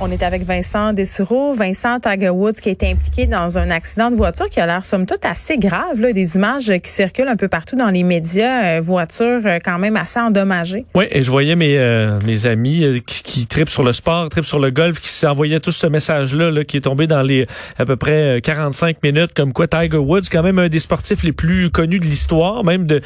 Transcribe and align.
On 0.00 0.10
est 0.10 0.24
avec 0.24 0.42
Vincent 0.44 0.92
Dessureau. 0.92 1.54
Vincent 1.54 2.00
Tiger 2.00 2.28
Woods 2.30 2.54
qui 2.60 2.68
été 2.68 2.90
impliqué 2.90 3.26
dans 3.26 3.58
un 3.58 3.70
accident 3.70 4.10
de 4.10 4.16
voiture 4.16 4.50
qui 4.50 4.58
a 4.60 4.66
l'air 4.66 4.84
somme 4.84 5.06
toute 5.06 5.24
assez 5.24 5.56
grave. 5.56 6.00
Là, 6.00 6.12
des 6.12 6.34
images 6.34 6.66
qui 6.82 6.90
circulent 6.90 7.28
un 7.28 7.36
peu 7.36 7.46
partout 7.46 7.76
dans 7.76 7.88
les 7.90 8.02
médias. 8.02 8.64
Euh, 8.64 8.80
voiture 8.82 9.40
euh, 9.46 9.58
quand 9.64 9.78
même 9.78 9.96
assez 9.96 10.18
endommagée. 10.18 10.84
Oui, 10.96 11.04
et 11.12 11.22
je 11.22 11.30
voyais 11.30 11.54
mes, 11.54 11.78
euh, 11.78 12.18
mes 12.26 12.46
amis 12.46 12.82
euh, 12.84 12.98
qui, 13.06 13.22
qui 13.22 13.46
tripent 13.46 13.70
sur 13.70 13.84
le 13.84 13.92
sport, 13.92 14.28
tripent 14.30 14.44
sur 14.44 14.58
le 14.58 14.70
golf, 14.70 14.98
qui 15.00 15.08
s'envoyaient 15.08 15.60
tous 15.60 15.70
ce 15.70 15.86
message-là 15.86 16.50
là, 16.50 16.64
qui 16.64 16.76
est 16.76 16.82
tombé 16.82 17.06
dans 17.06 17.22
les 17.22 17.46
à 17.78 17.86
peu 17.86 17.94
près 17.96 18.38
euh, 18.38 18.40
45 18.40 19.00
minutes, 19.04 19.32
comme 19.32 19.52
quoi 19.52 19.68
Tiger 19.68 19.96
Woods, 19.96 20.22
quand 20.30 20.42
même 20.42 20.58
un 20.58 20.68
des 20.68 20.80
sportifs 20.80 21.22
les 21.22 21.32
plus 21.32 21.70
connus 21.70 22.00
de 22.00 22.04
l'histoire, 22.04 22.64
même 22.64 22.84
de, 22.86 23.00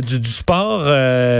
du, 0.00 0.18
du 0.18 0.30
sport, 0.30 0.84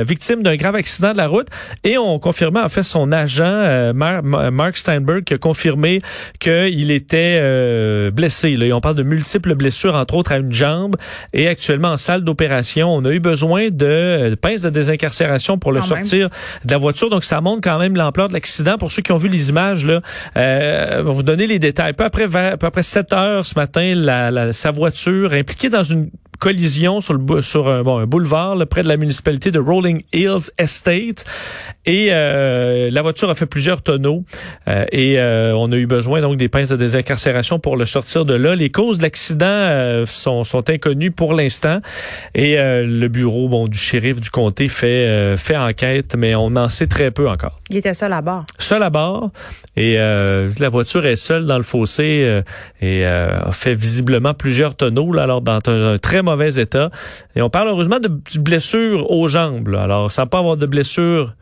victime 0.05 0.42
d'un 0.45 0.55
grave 0.56 0.77
accident 0.77 1.12
de 1.12 1.16
la 1.16 1.27
route. 1.27 1.48
Et 1.83 1.98
on 1.98 2.19
confirmait 2.20 2.61
en 2.61 2.69
fait 2.69 2.84
son 2.84 3.11
agent, 3.11 3.92
Mar- 3.95 4.23
Mark 4.23 4.77
Steinberg, 4.92 5.24
qui 5.24 5.34
a 5.34 5.38
confirmé 5.38 5.98
qu'il 6.38 6.91
était 6.91 7.38
euh, 7.41 8.10
blessé. 8.10 8.56
Là. 8.56 8.66
Et 8.66 8.73
on 8.73 8.80
parle 8.80 8.96
de 8.96 9.02
multiples 9.02 9.55
blessures, 9.55 9.95
entre 9.95 10.14
autres 10.14 10.33
à 10.33 10.37
une 10.38 10.52
jambe, 10.52 10.96
et 11.33 11.48
actuellement 11.48 11.88
en 11.88 11.96
salle 11.96 12.23
d'opération. 12.24 12.92
On 12.95 13.05
a 13.05 13.10
eu 13.10 13.20
besoin 13.20 13.69
de, 13.70 14.28
de 14.30 14.34
pinces 14.34 14.62
de 14.62 14.70
désincarcération 14.70 15.59
pour 15.59 15.73
le 15.73 15.80
Quand 15.80 15.95
même. 15.95 16.05
sortir 16.05 16.28
de 16.64 16.70
la 16.70 16.78
voiture. 16.78 17.09
Donc, 17.10 17.24
ça 17.24 17.41
montre 17.41 17.60
quand 17.62 17.78
même 17.78 17.97
l'ampleur 17.97 18.28
de 18.28 18.34
l'accident. 18.34 18.77
Pour 18.78 18.92
ceux 18.92 19.02
qui 19.02 19.12
ont 19.12 19.16
vu 19.16 19.28
les 19.28 19.48
images, 19.48 19.86
là, 19.86 20.00
euh, 20.36 21.00
on 21.00 21.05
va 21.05 21.12
vous 21.12 21.22
donner 21.22 21.47
les 21.47 21.59
détails. 21.59 21.92
Peu 21.95 22.05
après, 22.05 22.27
vers- 22.27 22.59
peu 22.59 22.66
après 22.66 22.83
7 22.83 23.12
heures 23.12 23.47
ce 23.47 23.55
matin, 23.59 23.95
la, 23.97 24.30
la- 24.30 24.52
sa 24.52 24.70
voiture 24.70 25.33
impliquée 25.33 25.70
dans 25.70 25.83
une 25.84 26.11
collision 26.42 27.01
sur, 27.01 27.14
le, 27.14 27.41
sur 27.41 27.69
un, 27.69 27.84
bon, 27.84 27.98
un 27.98 28.06
boulevard 28.06 28.56
là, 28.56 28.67
près 28.67 28.83
de 28.83 28.89
la 28.89 28.97
municipalité 28.97 29.53
de 29.53 29.61
Rolling 29.61 30.03
Hills 30.12 30.50
Estate. 30.58 31.25
Et 31.86 32.08
euh, 32.11 32.91
la 32.91 33.00
voiture 33.00 33.30
a 33.30 33.36
fait 33.36 33.47
plusieurs 33.47 33.80
tonneaux. 33.80 34.25
Euh, 34.67 34.84
et 34.91 35.20
euh, 35.20 35.55
on 35.56 35.70
a 35.70 35.77
eu 35.77 35.86
besoin 35.86 36.20
donc 36.20 36.36
des 36.39 36.48
pinces 36.48 36.69
de 36.70 36.77
désincarcération 36.77 37.61
pour 37.61 37.77
le 37.77 37.86
sortir 37.86 38.25
de 38.25 38.34
là. 38.34 38.56
Les 38.56 38.70
causes 38.70 38.98
de 38.98 39.05
l'accident 39.05 39.47
euh, 39.47 40.05
sont, 40.05 40.42
sont 40.42 40.69
inconnues 40.69 41.12
pour 41.12 41.33
l'instant. 41.33 41.78
Et 42.34 42.58
euh, 42.58 42.84
le 42.84 43.06
bureau 43.06 43.48
bon, 43.48 43.69
du 43.69 43.78
shérif 43.78 44.20
du 44.20 44.30
comté 44.30 44.67
fait, 44.67 45.06
euh, 45.06 45.36
fait 45.36 45.56
enquête, 45.56 46.17
mais 46.19 46.34
on 46.34 46.56
en 46.56 46.69
sait 46.69 46.89
très 46.89 47.12
peu 47.12 47.28
encore. 47.28 47.61
Il 47.70 47.77
était 47.77 47.95
seul 47.95 48.12
à 48.12 48.20
bord. 48.20 48.45
Seul 48.58 48.83
à 48.83 48.91
bord 48.91 49.30
et 49.77 49.95
euh, 49.98 50.50
la 50.58 50.69
voiture 50.69 51.06
est 51.06 51.17
seule 51.17 51.47
dans 51.47 51.56
le 51.56 51.62
fossé 51.62 52.24
euh, 52.24 52.42
et 52.83 53.06
euh, 53.06 53.41
a 53.41 53.52
fait 53.52 53.74
visiblement 53.74 54.34
plusieurs 54.34 54.74
tonneaux, 54.74 55.12
là, 55.12 55.22
alors 55.22 55.41
dans 55.41 55.58
un, 55.67 55.95
un 55.95 55.98
très 55.98 56.20
mauvais 56.20 56.31
état. 56.41 56.91
Et 57.36 57.42
on 57.42 57.50
parle 57.50 57.69
heureusement 57.69 57.98
de, 57.98 58.08
de 58.08 58.38
blessures 58.38 59.11
aux 59.11 59.28
jambes. 59.28 59.69
là. 59.69 59.83
Alors, 59.83 60.11
sans 60.11 60.27
pas 60.27 60.39
avoir 60.39 60.56
de 60.56 60.66
blessures 60.66 61.34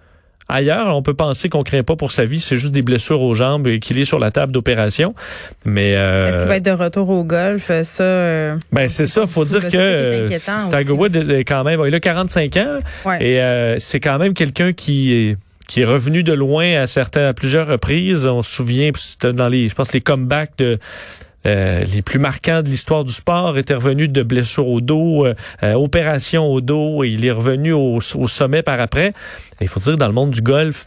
ailleurs, 0.50 0.94
on 0.94 1.02
peut 1.02 1.14
penser 1.14 1.48
qu'on 1.48 1.62
craint 1.62 1.82
pas 1.82 1.97
pour 1.97 2.12
sa 2.12 2.24
vie, 2.24 2.41
c'est 2.41 2.56
juste 2.56 2.72
des 2.72 2.82
blessures 2.82 3.22
aux 3.22 3.34
jambes 3.34 3.66
et 3.66 3.78
qu'il 3.78 3.98
est 3.98 4.05
sur 4.05 4.19
la 4.19 4.30
table 4.30 4.52
d'opération. 4.52 5.14
Mais 5.64 5.94
euh, 5.97 6.27
Est-ce 6.27 6.38
qu'il 6.38 6.48
va 6.48 6.56
être 6.56 6.64
de 6.64 6.70
retour 6.70 7.08
au 7.10 7.24
golf? 7.24 7.70
Ça, 7.82 8.02
euh, 8.02 8.56
ben 8.72 8.88
c'est 8.88 9.06
ça, 9.06 9.27
faut 9.27 9.44
dire 9.44 9.69
que 9.69 9.77
euh, 9.77 10.28
Tiger. 10.28 10.92
Woods 10.92 11.30
est 11.30 11.44
quand 11.44 11.64
même, 11.64 11.80
il 11.86 11.94
a 11.94 12.00
45 12.00 12.56
ans 12.56 12.78
ouais. 13.06 13.25
et 13.25 13.41
euh, 13.41 13.77
c'est 13.78 14.00
quand 14.00 14.19
même 14.19 14.34
quelqu'un 14.34 14.72
qui 14.72 15.12
est 15.14 15.36
qui 15.69 15.82
est 15.82 15.84
revenu 15.84 16.25
de 16.25 16.32
loin 16.32 16.82
à 16.82 16.88
certains 16.88 17.28
à 17.28 17.32
plusieurs 17.32 17.69
reprises. 17.69 18.27
On 18.27 18.42
se 18.42 18.50
souvient, 18.50 18.91
c'était 18.97 19.32
dans 19.32 19.47
les, 19.47 19.69
je 19.69 19.75
pense 19.77 19.92
les 19.92 20.00
comebacks 20.00 20.58
de 20.58 20.80
euh, 21.46 21.84
les 21.94 22.02
plus 22.02 22.19
marquants 22.19 22.62
de 22.62 22.69
l'histoire 22.69 23.05
du 23.05 23.12
sport 23.12 23.56
était 23.58 23.74
revenu 23.74 24.08
de 24.08 24.22
blessures 24.22 24.69
au 24.69 24.80
dos, 24.80 25.24
euh, 25.27 25.34
euh, 25.62 25.74
opération 25.74 26.44
au 26.47 26.60
dos, 26.60 27.02
et 27.05 27.08
il 27.08 27.24
est 27.24 27.30
revenu 27.30 27.72
au, 27.72 27.98
au 28.14 28.28
sommet 28.28 28.62
par 28.62 28.78
après. 28.80 29.08
Et 29.60 29.62
il 29.62 29.69
faut 29.69 29.80
dire 29.80 29.97
dans 29.97 30.06
le 30.08 30.12
monde 30.12 30.30
du 30.32 30.42
golf, 30.42 30.87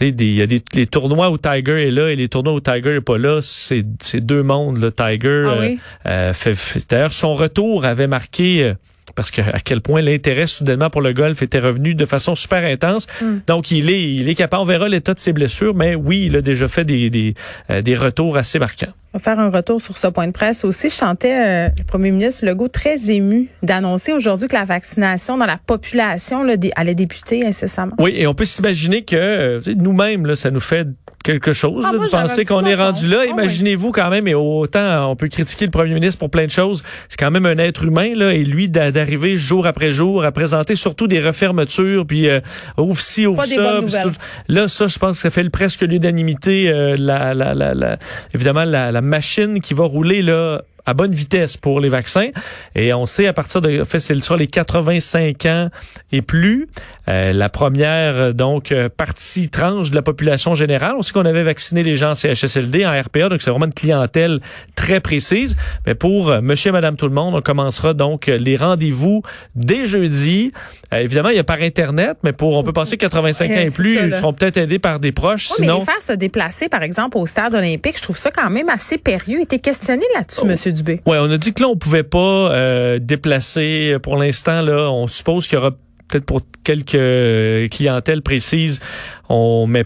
il 0.00 0.22
y 0.22 0.40
a 0.40 0.46
des 0.46 0.62
les 0.72 0.86
tournois 0.86 1.28
où 1.30 1.36
Tiger 1.36 1.86
est 1.86 1.90
là 1.90 2.08
et 2.08 2.16
les 2.16 2.28
tournois 2.28 2.54
où 2.54 2.60
Tiger 2.60 2.94
est 2.96 3.00
pas 3.02 3.18
là, 3.18 3.40
c'est 3.42 3.84
deux 4.14 4.42
mondes. 4.42 4.78
Là. 4.78 4.90
Tiger 4.90 5.44
Ah 5.46 5.50
euh, 5.50 5.60
oui? 5.68 5.78
euh, 6.06 6.32
fait- 6.32 6.54
fait- 6.54 6.88
d'ailleurs 6.88 7.12
son 7.12 7.34
retour 7.34 7.84
avait 7.84 8.06
marqué 8.06 8.62
euh, 8.62 8.74
parce 9.14 9.30
que 9.30 9.42
à 9.42 9.60
quel 9.62 9.82
point 9.82 10.00
l'intérêt 10.00 10.46
soudainement 10.46 10.88
pour 10.88 11.02
le 11.02 11.12
golf 11.12 11.42
était 11.42 11.58
revenu 11.58 11.94
de 11.94 12.06
façon 12.06 12.34
super 12.34 12.64
intense. 12.64 13.06
Mm. 13.20 13.26
Donc 13.46 13.70
il 13.72 13.90
est 13.90 14.02
il 14.14 14.26
est 14.30 14.34
capable. 14.34 14.62
On 14.62 14.64
verra 14.64 14.88
l'état 14.88 15.12
de 15.12 15.18
ses 15.18 15.34
blessures, 15.34 15.74
mais 15.74 15.94
oui, 15.94 16.24
il 16.26 16.36
a 16.36 16.40
déjà 16.40 16.66
fait 16.66 16.86
des 16.86 17.10
des, 17.10 17.34
euh, 17.68 17.82
des 17.82 17.94
retours 17.96 18.38
assez 18.38 18.58
marquants. 18.58 18.94
On 19.12 19.18
va 19.18 19.24
faire 19.24 19.40
un 19.40 19.50
retour 19.50 19.80
sur 19.80 19.98
ce 19.98 20.06
point 20.06 20.28
de 20.28 20.32
presse 20.32 20.64
aussi. 20.64 20.88
Je 20.88 20.94
chantais 20.94 21.34
euh, 21.34 21.68
le 21.76 21.84
premier 21.84 22.12
ministre 22.12 22.46
Legault 22.46 22.68
très 22.68 23.10
ému 23.10 23.48
d'annoncer 23.62 24.12
aujourd'hui 24.12 24.46
que 24.46 24.54
la 24.54 24.64
vaccination 24.64 25.36
dans 25.36 25.46
la 25.46 25.58
population 25.58 26.44
là, 26.44 26.54
allait 26.76 26.94
débuter 26.94 27.44
incessamment. 27.44 27.94
Oui, 27.98 28.12
et 28.14 28.28
on 28.28 28.34
peut 28.34 28.44
s'imaginer 28.44 29.02
que 29.02 29.16
euh, 29.16 29.60
nous-mêmes 29.76 30.36
ça 30.36 30.52
nous 30.52 30.60
fait 30.60 30.86
quelque 31.22 31.52
chose 31.52 31.84
Ah, 31.86 31.92
là, 31.92 31.98
moi, 31.98 32.06
de 32.06 32.10
penser 32.10 32.44
qu'on 32.44 32.64
est 32.64 32.74
rendu 32.74 33.06
là. 33.08 33.18
Ah, 33.20 33.24
oui. 33.26 33.30
Imaginez-vous 33.32 33.92
quand 33.92 34.08
même, 34.10 34.26
et 34.28 34.34
autant 34.34 35.10
on 35.10 35.16
peut 35.16 35.28
critiquer 35.28 35.66
le 35.66 35.70
premier 35.70 35.94
ministre 35.94 36.18
pour 36.18 36.30
plein 36.30 36.46
de 36.46 36.50
choses, 36.50 36.82
c'est 37.08 37.18
quand 37.18 37.30
même 37.30 37.46
un 37.46 37.58
être 37.58 37.84
humain 37.84 38.12
là, 38.14 38.32
et 38.32 38.42
lui 38.44 38.68
d'a- 38.68 38.90
d'arriver 38.90 39.36
jour 39.36 39.66
après 39.66 39.92
jour 39.92 40.24
à 40.24 40.32
présenter 40.32 40.76
surtout 40.76 41.06
des 41.06 41.20
refermetures, 41.20 42.06
puis 42.06 42.28
euh, 42.28 42.40
ouvre 42.78 43.00
ci, 43.00 43.26
ouvre 43.26 43.42
Pas 43.42 43.46
ça. 43.90 44.02
tout. 44.02 44.12
Là, 44.48 44.68
ça, 44.68 44.86
je 44.86 44.98
pense 44.98 45.16
que 45.18 45.22
ça 45.22 45.30
fait 45.30 45.48
presque 45.50 45.82
l'unanimité. 45.82 46.68
euh, 46.70 46.96
la, 46.98 47.34
la, 47.34 47.54
la, 47.54 47.74
la- 47.74 47.98
évidemment, 48.34 48.64
la, 48.64 48.90
la 48.92 49.00
machine 49.00 49.60
qui 49.60 49.74
va 49.74 49.84
rouler 49.84 50.22
là 50.22 50.62
à 50.90 50.94
bonne 50.94 51.12
vitesse 51.12 51.56
pour 51.56 51.80
les 51.80 51.88
vaccins. 51.88 52.28
Et 52.74 52.92
on 52.92 53.06
sait 53.06 53.26
à 53.26 53.32
partir 53.32 53.60
de, 53.60 53.80
en 53.80 53.84
fait, 53.84 54.00
c'est 54.00 54.20
sur 54.20 54.36
les 54.36 54.48
85 54.48 55.46
ans 55.46 55.68
et 56.12 56.20
plus, 56.20 56.68
euh, 57.08 57.32
la 57.32 57.48
première 57.48 58.16
euh, 58.16 58.32
donc 58.32 58.72
euh, 58.72 58.88
partie 58.88 59.48
tranche 59.48 59.90
de 59.90 59.94
la 59.94 60.02
population 60.02 60.54
générale. 60.54 60.94
On 60.98 61.02
sait 61.02 61.12
qu'on 61.12 61.24
avait 61.24 61.42
vacciné 61.44 61.82
les 61.82 61.96
gens 61.96 62.10
en 62.10 62.14
CHSLD, 62.14 62.84
en 62.84 63.00
RPA, 63.00 63.28
donc 63.28 63.40
c'est 63.42 63.50
vraiment 63.50 63.66
une 63.66 63.74
clientèle 63.74 64.40
très 64.74 65.00
précise. 65.00 65.56
Mais 65.86 65.94
pour 65.94 66.30
euh, 66.30 66.40
Monsieur 66.40 66.70
et 66.70 66.72
Madame 66.72 66.96
tout 66.96 67.06
le 67.06 67.14
monde, 67.14 67.34
on 67.36 67.40
commencera 67.40 67.94
donc 67.94 68.26
les 68.26 68.56
rendez-vous 68.56 69.22
dès 69.54 69.86
jeudi. 69.86 70.52
Euh, 70.92 70.98
évidemment, 70.98 71.28
il 71.28 71.36
y 71.36 71.40
a 71.40 71.44
par 71.44 71.60
internet, 71.60 72.18
mais 72.24 72.32
pour 72.32 72.56
on 72.56 72.64
peut 72.64 72.72
penser 72.72 72.96
85 72.96 73.50
ans 73.50 73.54
et 73.54 73.70
plus, 73.70 73.94
ça, 73.94 74.02
ils 74.02 74.08
là. 74.10 74.18
seront 74.18 74.32
peut-être 74.32 74.56
aidés 74.56 74.78
par 74.80 74.98
des 74.98 75.12
proches. 75.12 75.48
Oui, 75.50 75.56
mais 75.60 75.66
Sinon, 75.66 75.78
les 75.78 75.84
faire 75.84 76.02
se 76.02 76.12
déplacer, 76.12 76.68
par 76.68 76.82
exemple, 76.82 77.16
au 77.16 77.26
stade 77.26 77.54
olympique, 77.54 77.96
je 77.96 78.02
trouve 78.02 78.16
ça 78.16 78.30
quand 78.32 78.50
même 78.50 78.68
assez 78.68 78.98
périlleux. 78.98 79.38
Il 79.38 79.42
était 79.42 79.58
questionné 79.60 80.04
là-dessus, 80.14 80.40
Oh. 80.42 80.46
Monsieur 80.46 80.72
Dubé. 80.82 81.00
Ouais, 81.06 81.18
on 81.20 81.30
a 81.30 81.38
dit 81.38 81.52
que 81.52 81.62
là, 81.62 81.68
on 81.68 81.76
pouvait 81.76 82.02
pas 82.02 82.18
euh, 82.52 82.98
déplacer 83.00 83.96
pour 84.02 84.16
l'instant. 84.16 84.60
Là, 84.62 84.90
on 84.90 85.06
suppose 85.06 85.46
qu'il 85.46 85.56
y 85.56 85.58
aura 85.60 85.70
peut-être 86.08 86.24
pour 86.26 86.40
quelques 86.64 86.94
euh, 86.96 87.68
clientèles 87.68 88.22
précises, 88.22 88.80
on 89.28 89.66
met 89.66 89.84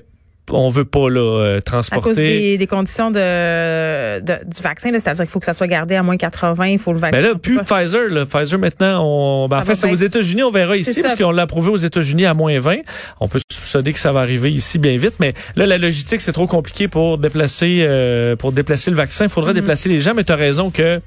on 0.50 0.68
veut 0.68 0.84
pas 0.84 1.08
là 1.08 1.20
euh, 1.20 1.56
À 1.56 1.60
transporter. 1.62 2.04
cause 2.04 2.16
des, 2.16 2.58
des 2.58 2.66
conditions 2.66 3.10
de, 3.10 4.20
de- 4.20 4.44
du 4.44 4.60
vaccin, 4.62 4.90
c'est-à-dire 4.92 5.24
qu'il 5.24 5.30
faut 5.30 5.38
que 5.38 5.46
ça 5.46 5.54
soit 5.54 5.66
gardé 5.66 5.94
à 5.96 6.02
moins 6.02 6.18
80, 6.18 6.66
il 6.66 6.78
faut 6.78 6.92
le 6.92 6.98
vaccin. 6.98 7.16
Ben 7.18 7.26
là, 7.30 7.34
plus 7.34 7.56
pas- 7.56 7.80
Pfizer. 7.80 8.10
Là. 8.10 8.26
Pfizer, 8.26 8.58
maintenant, 8.58 9.02
on, 9.02 9.48
ben, 9.48 9.60
en 9.60 9.62
fait, 9.62 9.74
c'est 9.74 9.90
aux 9.90 9.94
États-Unis. 9.94 10.42
On 10.42 10.50
verra 10.50 10.76
ici, 10.76 10.92
ça. 10.92 11.00
parce 11.02 11.14
qu'on 11.18 11.30
l'a 11.30 11.42
approuvé 11.44 11.70
aux 11.70 11.76
États-Unis 11.78 12.26
à 12.26 12.34
moins 12.34 12.60
20. 12.60 12.76
On 13.20 13.28
peut 13.28 13.38
soupçonner 13.74 13.92
que 13.92 13.98
ça 13.98 14.12
va 14.12 14.20
arriver 14.20 14.52
ici 14.52 14.78
bien 14.78 14.96
vite. 14.96 15.14
Mais 15.20 15.34
là, 15.56 15.66
la 15.66 15.78
logistique, 15.78 16.20
c'est 16.20 16.32
trop 16.32 16.46
compliqué 16.46 16.88
pour 16.88 17.18
déplacer 17.18 17.80
euh, 17.82 18.36
pour 18.36 18.52
déplacer 18.52 18.90
le 18.90 18.96
vaccin. 18.96 19.24
Il 19.24 19.30
faudra 19.30 19.44
Mm-hmm. 19.44 19.54
déplacer 19.54 19.88
les 19.88 19.98
gens, 19.98 20.14
mais 20.14 20.24
tu 20.24 20.32
as 20.32 20.36
raison 20.36 20.70
que 20.70 21.00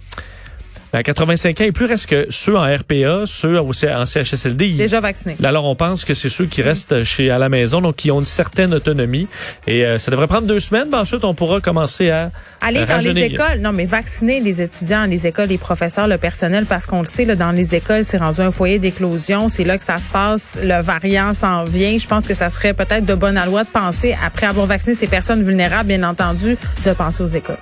à 0.93 1.03
85 1.03 1.61
ans 1.61 1.63
et 1.65 1.71
plus 1.71 1.85
reste 1.85 2.07
que 2.07 2.27
ceux 2.29 2.57
en 2.57 2.63
RPA, 2.63 3.23
ceux 3.25 3.59
en 3.59 4.05
CHSLD, 4.05 4.73
Déjà 4.73 4.99
vacciné. 5.01 5.35
alors, 5.43 5.65
on 5.65 5.75
pense 5.75 6.05
que 6.05 6.13
c'est 6.13 6.29
ceux 6.29 6.45
qui 6.45 6.61
restent 6.61 7.03
chez 7.03 7.29
à 7.29 7.37
la 7.37 7.49
maison, 7.49 7.81
donc 7.81 7.97
qui 7.97 8.11
ont 8.11 8.19
une 8.19 8.25
certaine 8.25 8.73
autonomie. 8.73 9.27
Et 9.65 9.85
euh, 9.85 9.99
ça 9.99 10.11
devrait 10.11 10.27
prendre 10.27 10.47
deux 10.47 10.59
semaines. 10.59 10.89
Ben, 10.89 11.01
ensuite, 11.01 11.23
on 11.23 11.33
pourra 11.33 11.59
commencer 11.61 12.09
à 12.09 12.29
Aller 12.61 12.85
dans 12.85 12.97
les 12.97 13.17
écoles, 13.17 13.59
non, 13.59 13.73
mais 13.73 13.85
vacciner 13.85 14.39
les 14.39 14.61
étudiants, 14.61 15.05
les 15.05 15.27
écoles, 15.27 15.47
les 15.49 15.57
professeurs, 15.57 16.07
le 16.07 16.17
personnel, 16.17 16.65
parce 16.65 16.85
qu'on 16.85 17.01
le 17.01 17.07
sait, 17.07 17.25
là, 17.25 17.35
dans 17.35 17.51
les 17.51 17.75
écoles, 17.75 18.03
c'est 18.03 18.17
rendu 18.17 18.41
un 18.41 18.51
foyer 18.51 18.79
d'éclosion. 18.79 19.50
C'est 19.50 19.63
là 19.63 19.77
que 19.77 19.83
ça 19.83 19.97
se 20.00 20.09
passe. 20.09 20.59
Le 20.63 20.81
variant 20.81 21.33
s'en 21.33 21.63
vient. 21.65 21.97
Je 21.97 22.07
pense 22.07 22.25
que 22.25 22.33
ça 22.33 22.50
serait 22.50 22.73
peut-être 22.73 23.06
de 23.06 23.13
bonne 23.13 23.39
loi 23.45 23.63
de 23.63 23.69
penser, 23.69 24.15
après 24.25 24.45
avoir 24.47 24.65
vacciné 24.65 24.95
ces 24.95 25.07
personnes 25.07 25.44
vulnérables, 25.44 25.88
bien 25.89 26.03
entendu, 26.03 26.57
de 26.85 26.94
penser 26.94 27.23
aux 27.23 27.27
écoles. 27.27 27.57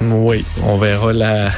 Oui, 0.00 0.44
on 0.64 0.78
verra 0.78 1.12
la 1.12 1.50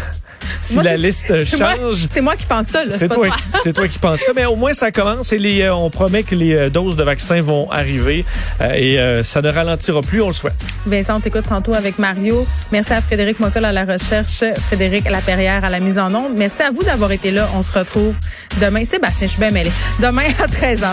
si 0.60 0.74
Moi, 0.74 0.82
la 0.84 0.96
liste 0.96 1.44
change. 1.44 2.06
c'est 2.10 2.20
moi 2.20 2.36
qui 2.36 2.46
pense 2.46 2.66
ça. 2.66 2.82
C'est 2.88 3.08
toi, 3.08 3.28
c'est 3.62 3.72
toi 3.72 3.88
qui 3.88 3.98
penses 3.98 4.20
ça, 4.20 4.32
mais 4.34 4.44
au 4.44 4.56
moins 4.56 4.74
ça 4.74 4.90
commence 4.90 5.32
et 5.32 5.38
les, 5.38 5.62
euh, 5.62 5.74
on 5.74 5.90
promet 5.90 6.22
que 6.22 6.34
les 6.34 6.54
euh, 6.54 6.70
doses 6.70 6.96
de 6.96 7.02
vaccins 7.02 7.40
vont 7.42 7.70
arriver 7.70 8.24
euh, 8.60 8.72
et 8.74 8.98
euh, 8.98 9.22
ça 9.22 9.40
ne 9.42 9.50
ralentira 9.50 10.00
plus, 10.00 10.22
on 10.22 10.28
le 10.28 10.32
souhaite. 10.32 10.54
Vincent, 10.86 11.16
on 11.16 11.20
t'écoute 11.20 11.44
tantôt 11.48 11.74
avec 11.74 11.98
Mario. 11.98 12.46
Merci 12.72 12.92
à 12.92 13.00
Frédéric 13.00 13.40
Mocol 13.40 13.64
à 13.64 13.72
la 13.72 13.84
recherche, 13.84 14.44
Frédéric 14.66 15.08
Laperrière 15.08 15.64
à 15.64 15.70
la 15.70 15.80
mise 15.80 15.98
en 15.98 16.14
onde. 16.14 16.34
Merci 16.36 16.62
à 16.62 16.70
vous 16.70 16.82
d'avoir 16.82 17.12
été 17.12 17.30
là. 17.30 17.48
On 17.56 17.62
se 17.62 17.78
retrouve 17.78 18.16
demain. 18.60 18.84
Sébastien, 18.84 19.26
je 19.26 19.32
suis 19.32 19.40
bien 19.40 19.50
mêlée. 19.50 19.72
Demain 20.00 20.24
à 20.42 20.46
13h. 20.46 20.82